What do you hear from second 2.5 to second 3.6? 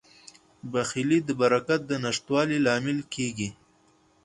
لامل کیږي.